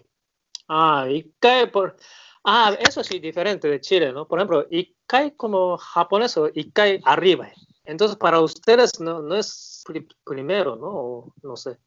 [0.67, 1.95] Ah, Ikkai por.
[2.43, 4.27] Ah, eso sí, diferente de Chile, ¿no?
[4.27, 7.49] Por ejemplo, Ikkai como japonés o Ikkai arriba.
[7.85, 10.87] Entonces, para ustedes no, no es pri- primero, ¿no?
[10.87, 11.77] O no sé.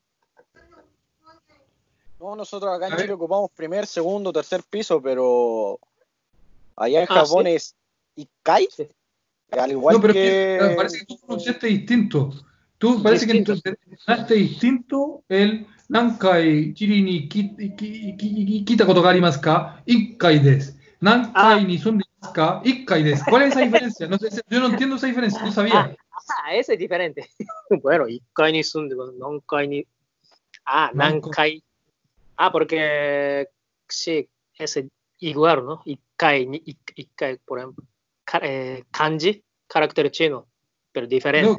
[2.21, 2.97] No, nosotros acá en.
[2.97, 5.79] Chile ocupamos primer, segundo, tercer piso, pero
[6.77, 7.51] allá en Ah, Japón ¿sí?
[7.53, 7.75] es
[8.17, 8.69] Ikai.
[8.75, 8.89] Sí.
[9.53, 10.59] Al igual no, pero que.
[10.61, 12.33] que, parece que tú pronunciaste distinto.
[12.79, 13.55] Tú parece Distinto.
[13.63, 20.73] que pronunciaste distinto el Nankai ki- ki- Kita Kotogari Masu ka Ikkai desu.
[21.01, 21.65] Nankai Ah.
[21.65, 22.05] ni Sundi
[22.37, 24.07] ¿Cuál es esa diferencia?
[24.07, 25.97] No sé, yo no entiendo esa diferencia, no sabía.
[26.45, 27.27] Ah, ese es diferente.
[27.83, 29.87] bueno, Isca ni Sun, Nankai ni.
[30.67, 31.63] Ah, Nankai.
[32.37, 33.49] Ah, porque
[33.89, 34.85] sí, es
[35.19, 35.83] igual, ¿no?
[35.85, 36.63] Ikkai ni
[36.97, 37.85] Ikkai, por ejemplo.
[38.43, 40.47] Eh, kanji, carácter chino,
[40.93, 41.49] pero diferente.
[41.49, 41.57] No,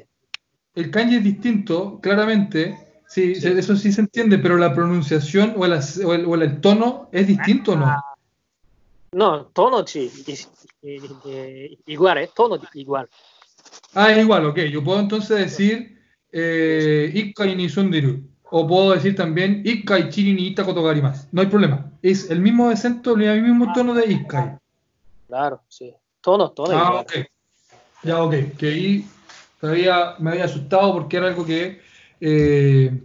[0.76, 2.78] el kanji es distinto, claramente.
[3.08, 7.10] Sí, eso sí se entiende, pero la pronunciación o el, o el, o el tono
[7.14, 7.86] es distinto, ¿no?
[7.86, 8.07] Ah,
[9.12, 12.30] no, tono sí, i- i- i- igual, ¿eh?
[12.36, 13.08] Tono igual.
[13.94, 14.60] Ah, es igual, ok.
[14.72, 15.98] Yo puedo entonces decir
[16.32, 18.22] eh, Ikkai ni sundiru.
[18.50, 20.64] O puedo decir también Ikkai chiri ni ita.
[21.32, 21.92] No hay problema.
[22.02, 24.58] Es el mismo acento, el mismo tono de Ikkai.
[25.28, 25.94] Claro, sí.
[26.22, 27.06] Tono, tono Ah, igual.
[27.06, 27.14] ok.
[28.04, 28.34] Ya, ok.
[28.58, 29.06] Que ahí
[29.60, 31.82] todavía me había asustado porque era algo que
[32.20, 33.02] eh,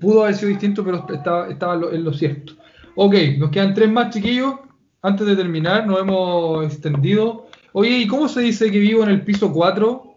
[0.00, 2.54] pudo haber sido distinto, pero estaba, estaba en lo cierto.
[2.94, 4.54] Ok, nos quedan tres más, chiquillos.
[5.02, 7.46] Antes de terminar, nos hemos extendido.
[7.72, 10.14] Oye, ¿y cómo se dice que vivo en el piso 4?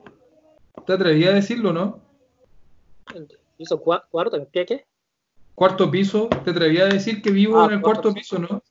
[0.86, 2.00] ¿Te atrevías a decirlo, no?
[3.58, 4.48] ¿Hizo cua- cuarto?
[4.52, 4.86] ¿Qué, qué?
[5.56, 8.62] Cuarto piso, ¿te atrevías a decir que vivo Ah, en el cuarto cuarto piso, no?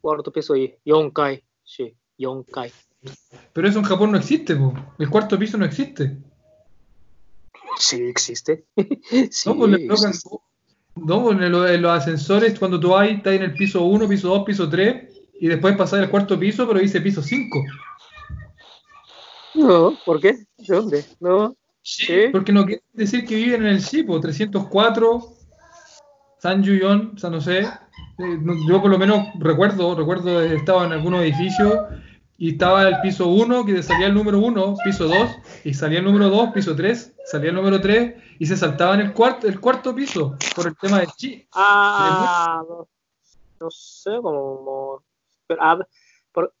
[0.00, 1.42] Cuarto piso y 4階。
[1.64, 2.72] Sí, 4階。
[3.52, 4.74] Pero eso en Japón no existe, po.
[4.98, 6.16] El cuarto piso no existe.
[7.78, 8.66] Sí, existe.
[9.30, 10.12] sí, No, pues le colocan-.
[11.04, 14.08] No, pues en, lo- en los ascensores, cuando tú vas, estás en el piso 1,
[14.08, 15.04] piso 2, piso 3,
[15.40, 17.62] y después pasas al cuarto piso, pero dice piso 5.
[19.54, 20.32] No, ¿por qué?
[20.58, 21.04] ¿De dónde?
[21.20, 21.56] No.
[21.82, 22.24] Sí.
[22.32, 25.22] Porque no quiere decir que viven en el Shipo, 304,
[26.38, 27.60] San Yuyon, o sea, no sé.
[27.60, 31.74] Eh, yo por lo menos recuerdo, recuerdo estaba en algunos edificios
[32.36, 35.16] y estaba el piso 1, que salía el número 1, piso 2,
[35.64, 39.12] y salía el número 2, piso 3, salía el número 3, y se saltaban el
[39.12, 41.46] cuarto, el cuarto piso por el tema del chi.
[41.52, 42.88] Ah, no,
[43.60, 45.02] no sé, como...
[45.46, 45.78] Pero, ah,
[46.32, 46.54] por,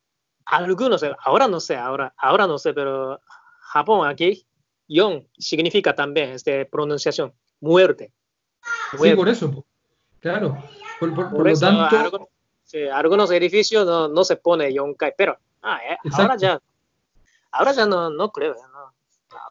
[0.46, 3.20] algunos, ahora no sé, ahora, ahora no sé, pero
[3.60, 4.46] Japón aquí,
[4.88, 8.12] yon significa también este, pronunciación, muerte.
[8.92, 9.16] Sí, Muerte.
[9.16, 9.64] por eso,
[10.20, 10.58] claro.
[10.98, 12.28] Por, por- por lo tanto, algunos,
[12.64, 16.60] sí, algunos edificios no, no se pone yonkai, pero ah, eh, ahora ya,
[17.52, 18.94] ahora ya no, no creo, no.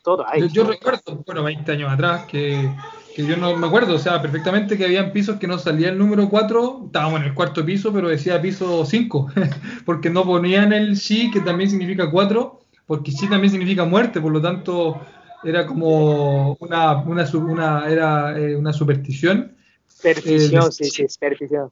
[0.03, 2.73] Todo yo, yo recuerdo, bueno, 20 años atrás, que,
[3.15, 5.97] que yo no me acuerdo, o sea, perfectamente que habían pisos que no salía el
[5.97, 9.27] número 4, estábamos en el cuarto piso, pero decía piso 5,
[9.85, 14.31] porque no ponían el shi, que también significa 4, porque shi también significa muerte, por
[14.31, 15.01] lo tanto
[15.43, 19.55] era como una, una, era, eh, una superstición.
[19.87, 21.71] Superstición, eh, sí, sí, superstición.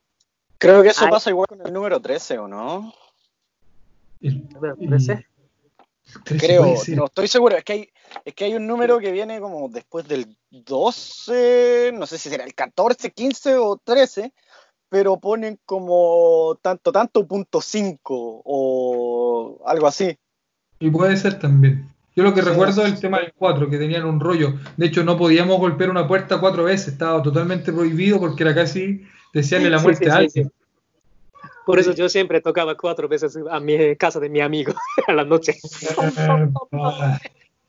[0.58, 1.12] Creo que eso Ay.
[1.12, 2.94] pasa igual con el número 13, ¿o no?
[4.20, 5.26] Y- ¿Me y- parece?
[6.24, 6.98] trece Creo, puede ser.
[6.98, 7.58] no estoy seguro.
[7.58, 7.90] Es que, hay,
[8.24, 12.44] es que hay un número que viene como después del 12, no sé si será
[12.44, 14.34] el 14, 15 o 13,
[14.90, 20.18] pero ponen como tanto, tanto punto 5 o algo así.
[20.80, 21.90] Y puede ser también.
[22.16, 24.54] Yo lo que Sí, recuerdo es sí, el tema del 4, que tenían un rollo.
[24.78, 29.04] De hecho, no podíamos golpear una puerta cuatro veces, estaba totalmente prohibido porque era casi
[29.34, 30.52] desearle la Sí, muerte sí, a sí, alguien.
[31.66, 34.74] Por eso yo siempre tocaba cuatro veces a mi casa de mi amigo
[35.08, 35.56] a la noche.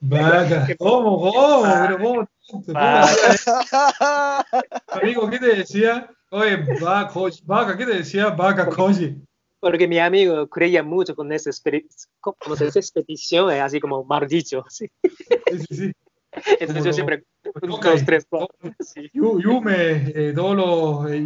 [0.02, 1.20] Va- Vaca, ¿cómo?
[1.32, 1.62] ¿Cómo?
[1.82, 2.28] ¿Pero cómo?
[2.48, 2.64] ¿Cómo?
[4.88, 6.11] Amigo, ¿qué te decía?
[6.30, 7.12] Oye, vaca,
[7.44, 8.28] vaca, ¿qué te decía?
[8.30, 9.16] Vaca, Koji.
[9.61, 11.87] Porque mi amigo creía mucho con esa expedi-
[12.20, 12.78] ¿cómo se dice?
[12.78, 14.64] expedición, eh, así como maldito.
[14.68, 14.87] Sí.
[15.02, 15.92] Sí, sí, sí.
[16.61, 17.24] Entonces Como yo siempre,
[17.62, 18.54] dos, tres, cuatro.
[18.80, 19.11] Sí.
[19.14, 21.24] Yu- Yume, eh, todos los, eh,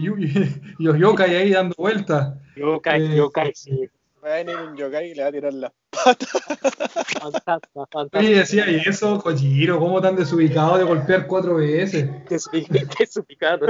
[0.79, 2.35] los yokai ahí dando vueltas.
[2.57, 3.89] Yokai, Eh, yokai, sí.
[4.25, 5.73] Va a venir un yokai y le va a tirar la.
[6.05, 8.29] Fantasma, Oye, fantasma.
[8.29, 9.79] decía, ¿y eso, Kojiro?
[9.79, 12.09] ¿Cómo tan desubicado de golpear cuatro veces?
[12.29, 12.67] Desubi-
[12.99, 13.67] Desubicado.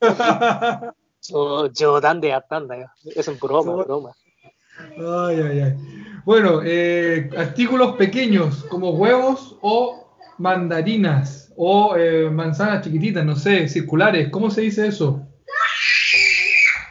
[1.26, 2.84] Yo, Jodan de atanda, yo.
[3.16, 4.10] Es un broma, broma.
[4.98, 5.74] Ay, ay, ay.
[6.26, 14.28] Bueno, eh, artículos pequeños como huevos o mandarinas o eh, manzanas chiquititas, no sé, circulares.
[14.30, 15.26] ¿Cómo se dice eso?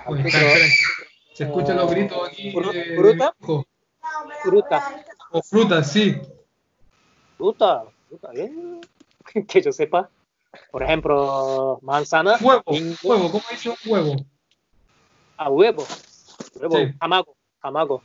[0.08, 0.24] Oye.
[1.34, 2.52] Se escuchan los gritos aquí.
[2.52, 2.96] De
[4.44, 4.82] ¿fruta?
[4.82, 6.22] Fruta, O frutas, sí.
[7.38, 8.82] fruta, fruta, bien.
[9.48, 10.10] Que yo sepa.
[10.72, 14.16] Por ejemplo, manzana, Huevo, mango, huevo, ¿cómo dice un huevo?
[15.38, 15.84] a huevo.
[16.60, 16.94] Huevo, Sí.
[17.00, 18.04] amago, amago.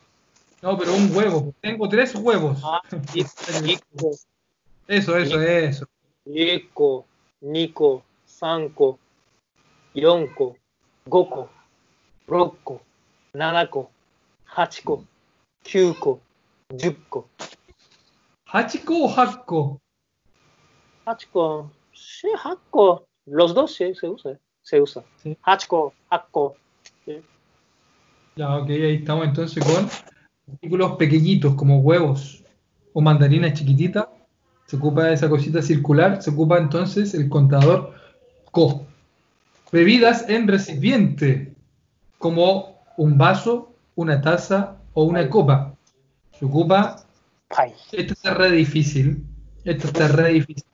[0.63, 1.53] No, pero un huevo.
[1.61, 2.59] Tengo tres huevos.
[2.65, 2.81] Ah,
[4.89, 5.87] Eso, eso, eso.
[6.25, 7.05] Iko,
[7.43, 8.99] Niko, Sanko,
[9.95, 10.57] Yonko,
[11.07, 11.51] Goko,
[12.27, 12.81] Rokko,
[13.35, 13.91] Nanako,
[14.47, 15.05] Hachiko,
[15.63, 16.21] Kyuko,
[16.71, 17.29] Jukko.
[18.47, 19.81] ¿Hachiko o Hakko?
[21.07, 21.71] Hachiko.
[21.93, 23.07] Sí, Hakko.
[23.27, 24.39] Los dos sí se usa.
[24.63, 25.03] Se usa.
[25.23, 25.37] Sí.
[25.43, 26.57] Hachiko, Hakko.
[28.37, 29.89] Ya, ok, ahí estamos entonces con
[30.53, 32.45] artículos pequeñitos como huevos
[32.93, 34.07] o mandarinas chiquititas.
[34.67, 37.95] Se ocupa esa cosita circular, se ocupa entonces el contador
[38.51, 38.87] ko.
[39.73, 41.55] Bebidas en recipiente,
[42.19, 45.78] como un vaso, una taza o una copa.
[46.39, 46.97] Se ocupa.
[47.49, 47.75] Pai.
[47.93, 49.25] Esto está re difícil.
[49.65, 50.65] Esto está re difícil.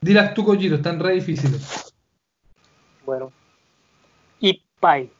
[0.00, 1.92] Dirás tú, Kojiro, están re difíciles.
[3.04, 3.32] Bueno.
[4.40, 5.10] Ippai.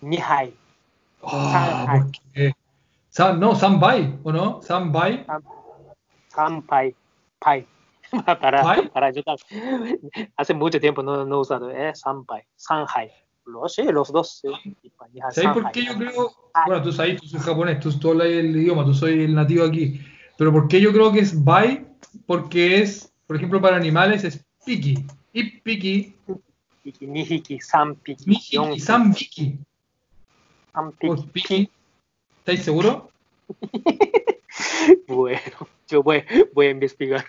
[0.00, 0.54] Nihai.
[1.22, 2.00] Ah, Sanhai.
[2.00, 2.52] ¿por qué?
[3.08, 4.60] San- no, Sanbai, ¿o no?
[4.60, 5.24] Sanbai.
[6.28, 6.94] Sampai.
[7.38, 7.66] Pai.
[8.26, 8.88] para, ¿Pai?
[8.92, 9.22] para yo.
[10.36, 11.70] Hace mucho tiempo no, no he usado.
[11.70, 12.42] Eh, Sampai.
[12.56, 13.10] Sanhai.
[13.46, 14.40] Lo sé, los dos.
[14.42, 14.76] Sí.
[15.30, 16.32] ¿Sabes por qué yo creo?
[16.66, 19.64] Bueno, tú sabes, tú soy japonés, tú, tú hablas el idioma, tú soy el nativo
[19.64, 20.00] aquí.
[20.36, 21.86] Pero ¿por qué yo creo que es bai?
[22.26, 25.04] Porque es, por ejemplo, para animales es piki.
[25.32, 26.14] Y piki,
[26.84, 29.58] Hiki, Nihiki, Sanpiki, nihiki, Yonpiki, sanbiki.
[30.74, 31.26] O Sanpiki.
[31.32, 31.70] piki.
[32.38, 33.04] ¿Estáis seguros?
[35.08, 37.24] Bueno, yo voy, voy a investigar.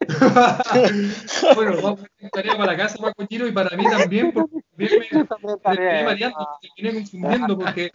[1.54, 4.62] bueno, vamos a hacer tarea para la casa, para Kojiro, y para mí también, porque
[4.76, 7.90] también me, También, me terminé variando, me terminé confundiendo, porque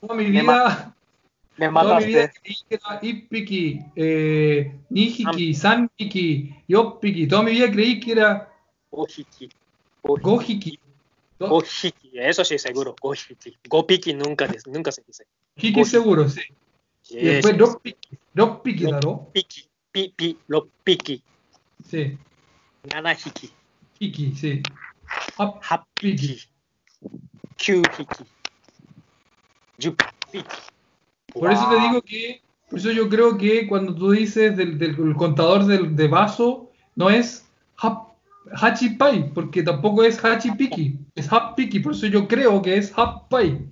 [0.00, 0.94] toda mi vida,
[1.56, 7.70] Me toda mi vida creí que era Ippiki, eh, Nihiki, Sanpiki, Yoppiki, toda mi vida
[7.70, 8.48] creí que era
[8.90, 9.50] Gojiki.
[10.02, 10.78] Gojiki.
[11.38, 12.94] Go- Gojiki, eso sí seguro.
[13.00, 13.56] Gojiki.
[13.68, 15.26] Gopiki nunca, nunca se dice.
[15.56, 15.84] Gojiki.
[15.84, 16.40] seguro, sí.
[17.10, 17.56] Y después
[18.34, 18.44] Yes.
[18.44, 18.84] Roppiki.
[18.84, 19.28] Roppiki, ¿no?
[19.32, 21.22] Piki, pipi, lo piki.
[21.88, 22.18] Sí.
[22.92, 23.50] Nanahiki.
[24.00, 24.62] Hiki, sí.
[25.38, 26.40] Hap- Hapiki.
[27.56, 28.24] Kyuhiki.
[29.78, 30.44] Yupiki.
[31.34, 34.96] Por eso te digo que, por eso yo creo que cuando tú dices del, del-
[34.96, 37.46] del contador del, de vaso, no es
[37.78, 38.12] hap-
[38.54, 43.68] Hachipai, porque tampoco es Hachipiki, es Hapiki, por eso yo creo que es Happai.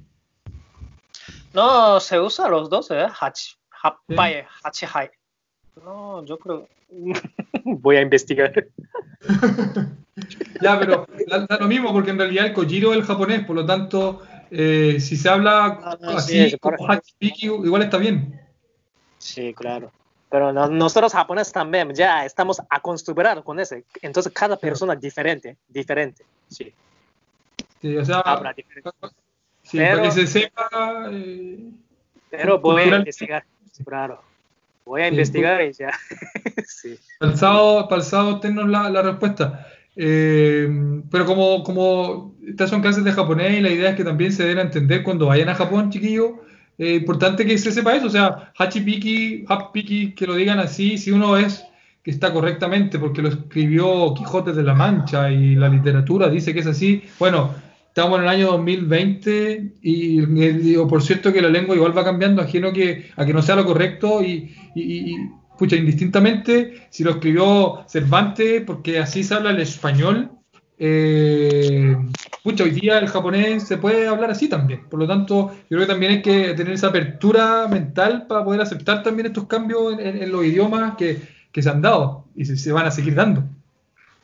[1.53, 3.07] No, se usa los dos, ¿eh?
[3.21, 3.55] Hachi.
[3.83, 5.11] Happai, hachihai.
[5.85, 6.69] No, yo creo.
[7.65, 8.53] Voy a investigar.
[10.61, 13.57] Ya, pero da, da lo mismo, porque en realidad el Kojiro es el japonés, por
[13.57, 16.77] lo tanto, eh, si se habla Ah, sí, así es como.
[16.87, 18.39] Hachipiki, igual está bien.
[19.17, 19.91] Sí, claro.
[20.29, 23.85] Pero no- nosotros japoneses también ya estamos acostumbrados con ese.
[24.03, 26.23] Entonces cada persona es diferente, diferente.
[26.49, 26.71] Sí,
[27.81, 28.91] Sí, o sea, habla diferente.
[29.63, 30.69] sí, Pero- para que se sepa.
[31.13, 31.71] eh,
[32.29, 33.45] Pero voy a investigar,
[33.85, 34.21] claro.
[34.85, 35.91] Voy a Sí, investigar y ya.
[36.67, 36.99] sí.
[37.19, 39.67] Para el sábado, para el sábado tennos la, la respuesta.
[39.97, 40.69] Eh,
[41.11, 44.45] pero como, como estas son clases de japonés y la idea es que también se
[44.45, 46.33] den a entender cuando vayan a Japón, chiquillos,
[46.79, 48.07] es importante que se sepa eso.
[48.07, 51.65] O sea, hachipiki, hapiki, que lo digan así, si uno es
[52.03, 56.61] que está correctamente, porque lo escribió Quijote de la Mancha y la literatura dice que
[56.61, 57.03] es así.
[57.19, 57.55] Bueno,
[58.01, 62.41] estamos en el año 2020 y digo, por cierto que la lengua igual va cambiando,
[62.43, 65.17] ajeno que, a que no sea lo correcto y, y- y,
[65.77, 70.31] indistintamente, si lo escribió Cervantes, porque así se habla el español,
[70.79, 71.95] eh,
[72.65, 74.89] hoy día el japonés se puede hablar así también.
[74.89, 78.63] Por lo tanto, yo creo que también hay que tener esa apertura mental para poder
[78.63, 81.21] aceptar también estos cambios en, los idiomas que,
[81.53, 83.45] que se han dado y se van a seguir dando.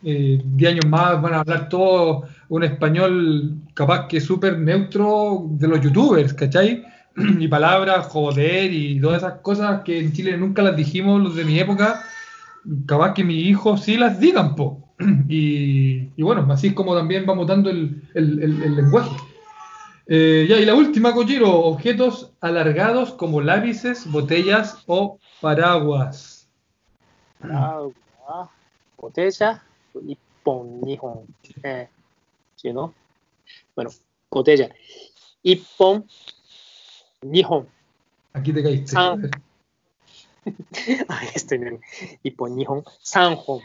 [0.09, 5.67] Eh, 10 años más van a hablar todo un español capaz que súper neutro de
[5.67, 6.85] los youtubers, ¿cachai?
[7.17, 11.45] y palabras, joder y todas esas cosas que en Chile nunca las dijimos los de
[11.45, 12.05] mi época,
[12.87, 14.95] capaz que mis hijos sí las digan, po.
[15.29, 19.11] Y, bueno, así es como también va mutando el, lenguaje.
[20.07, 26.49] Eh, ya, y la última, Kojiro, objetos alargados como lápices, botellas o paraguas.
[29.97, 30.13] Ah, ah, botella,
[30.47, 31.27] ippon, nihon.
[31.63, 31.89] Eh,
[32.57, 32.95] ¿sí, no?
[33.75, 33.91] Bueno,
[34.31, 34.71] botella.
[35.43, 36.07] Ippon,
[37.23, 37.69] nihon.
[38.33, 38.95] Aquí te caíste.
[38.97, 39.17] Ah.
[41.09, 41.81] Ahí estoy bien.
[42.23, 43.61] Ippon, nihon, sanhon.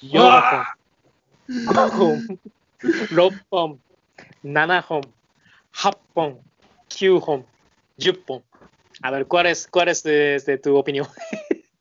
[0.00, 0.64] Yohon.
[1.76, 2.40] Ahon.
[3.10, 3.80] Roppon.
[4.42, 5.02] Nanahon.
[5.72, 6.38] Happon.
[6.88, 7.44] Kyuhon.
[7.98, 8.42] Yuppon.
[9.02, 11.06] A ver, ¿cuál es, cuál es de, de tu opinión?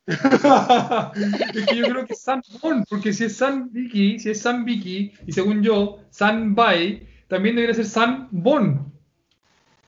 [1.54, 4.42] es que yo creo que es San Bon, porque si es San Vicky, si es
[4.42, 8.92] San Vicky, y según yo, San Bai, también debería ser San Bon.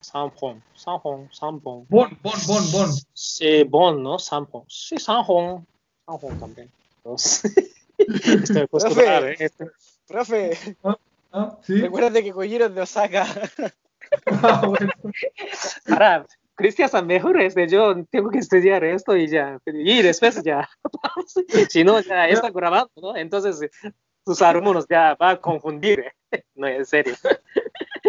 [0.01, 0.61] Sanhon.
[0.75, 1.29] Sanhon.
[1.31, 1.61] Sanhon.
[1.61, 2.89] Bon, Bon, Bon, Bon.
[3.13, 4.19] Sí, Bon, ¿no?
[4.19, 4.63] Sanhon.
[4.67, 5.65] Sí, Sanhon.
[6.05, 6.69] Sanhon también.
[7.03, 7.41] Dos.
[7.97, 9.35] Estoy acostumbrado, ¿eh?
[9.39, 9.67] Este-
[10.07, 10.57] Profe,
[11.31, 11.57] ¿Ah?
[11.61, 11.79] ¿Sí?
[11.79, 13.25] recuérdate que Kojiro es de Osaka.
[14.25, 14.91] Ah, bueno.
[16.59, 20.67] Cristian mejor este, yo tengo que estudiar esto y ya, y después ya,
[21.69, 23.15] si no, ya está grabando, ¿no?
[23.15, 23.61] Entonces
[24.25, 26.43] tus alumnos ya va a confundir, ¿eh?
[26.55, 27.15] no, en serio.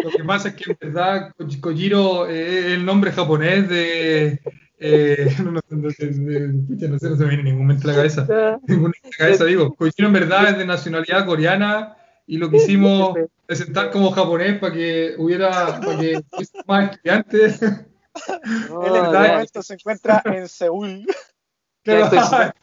[0.03, 4.41] Lo que pasa es que en verdad Ko- Kojiro eh, es el nombre japonés de...
[4.79, 8.59] eh, no, no, no, no, se me viene en ningún momento a la cabeza.
[8.67, 9.73] Ninguna cabeza, digo.
[9.75, 11.95] Kojiro en verdad es de nacionalidad coreana
[12.27, 16.21] y lo quisimos presentar como japonés para que hubiera, para que
[16.67, 17.61] más estudiantes.
[18.69, 21.05] No, Él en este momento se encuentra en Seúl.
[21.85, 22.53] esto es-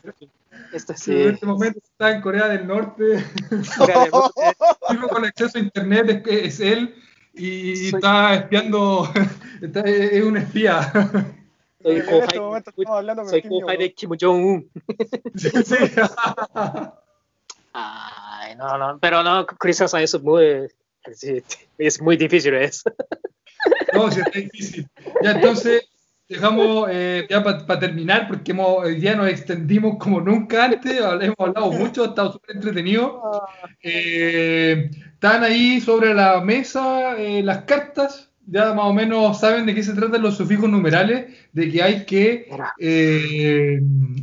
[0.73, 1.15] esto en sí.
[1.23, 3.25] este momento está en Corea del Norte.
[3.79, 4.57] Corea del Norte.
[5.11, 6.95] Con acceso a internet es, es él
[7.35, 9.09] y Soy- está espiando,
[9.63, 10.91] está- es un espía.
[11.83, 14.71] Soy en este momento estamos hablando con soy Kim de Kim Jong-un.
[15.37, 15.77] Sí, sí.
[17.73, 20.69] Ay, no, no, pero no, Cristian es muy,
[21.79, 22.91] es muy difícil eso.
[23.95, 24.87] No, sí, está difícil.
[25.23, 25.89] Ya entonces,
[26.29, 31.37] dejamos eh, ya para terminar, porque hemos, hoy día nos extendimos como nunca antes, hemos
[31.39, 33.23] hablado mucho, ha estado súper entretenido.
[33.83, 39.75] Eh, están ahí sobre la mesa eh, las cartas, ya más o menos saben de
[39.75, 42.49] qué se tratan los sufijos numerales, de que hay que,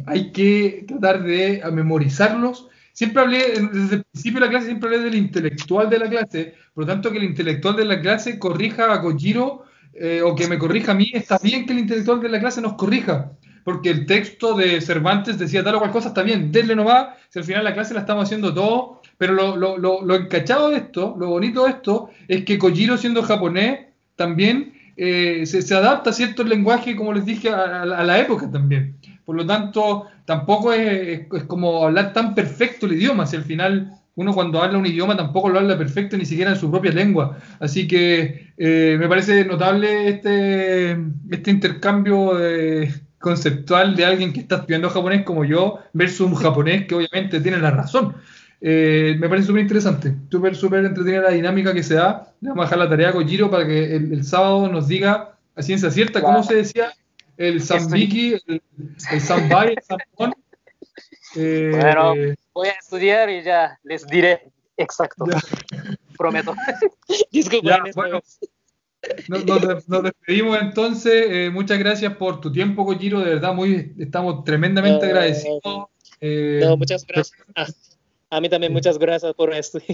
[0.05, 2.69] hay que tratar de memorizarlos.
[2.95, 3.39] Siempre hablé,
[3.73, 6.87] desde el principio de la clase, siempre hablé del intelectual de la clase, por lo
[6.87, 10.93] tanto que el intelectual de la clase corrija a Kojiro eh, o que me corrija
[10.93, 13.33] a mí, está bien que el intelectual de la clase nos corrija,
[13.65, 17.39] porque el texto de Cervantes decía tal o cual cosa, está bien, denle nomás, si
[17.39, 21.65] al final la clase la estamos haciendo todo, pero lo, encachado de esto, lo bonito
[21.65, 27.11] de esto, es que Kojiro siendo japonés también eh, se, adapta a ciertos lenguajes, como
[27.11, 28.95] les dije, a la época también.
[29.25, 33.43] Por lo tanto, tampoco es, es- es como hablar tan perfecto el idioma, si al
[33.43, 36.91] final uno cuando habla un idioma tampoco lo habla perfecto ni siquiera en su propia
[36.91, 37.37] lengua.
[37.59, 40.91] Así que eh, me parece notable este,
[41.29, 46.85] este intercambio eh, conceptual de alguien que está estudiando japonés como yo versus un japonés
[46.87, 48.15] que obviamente tiene la razón.
[48.61, 52.31] Eh, me parece súper interesante, súper, súper entretenida la dinámica que se da.
[52.41, 55.37] Le vamos a dejar la tarea a Kojiro para que el, el sábado nos diga
[55.55, 56.87] a ciencia cierta cómo se decía
[57.37, 58.61] el Zambiki, el,
[59.11, 60.33] el Zambai, el Zambón.
[61.35, 62.13] Eh, Bueno.
[62.53, 65.25] Voy a estudiar y ya les diré exacto.
[65.29, 65.39] Ya.
[66.17, 66.55] Prometo.
[67.31, 67.77] Disculpen.
[67.95, 68.21] Bueno.
[69.27, 71.25] Nos, nos- nos despedimos entonces.
[71.29, 73.19] Eh, muchas gracias por tu tiempo, Kojiro.
[73.19, 75.61] De verdad, muy, estamos tremendamente Eh, agradecidos.
[76.21, 77.37] Eh, No, muchas gracias.
[77.55, 77.67] Ah,
[78.31, 79.79] a mí también muchas gracias por esto.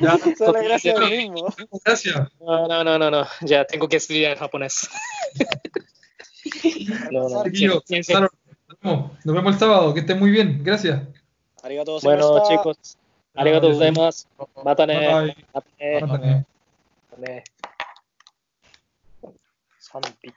[0.00, 1.54] Ya, Solo gracias a mí mismo.
[1.84, 2.28] gracias.
[2.40, 3.26] No, no, no, no, no.
[3.42, 4.88] Ya tengo que estudiar japonés.
[7.10, 7.42] No, no.
[7.44, 8.30] Claro,
[8.66, 9.10] nos vemos.
[9.24, 9.94] Nos vemos el sábado.
[9.94, 10.64] Que estén muy bien.
[10.64, 11.02] Gracias.
[11.62, 12.56] Arigato Bueno, gozaimashita.
[12.56, 12.98] chicos.
[13.34, 14.26] Arigato gozaimasu.
[14.64, 15.34] Matane.
[15.52, 16.44] Matane.
[17.10, 17.44] Matane.
[19.92, 20.32] 3匹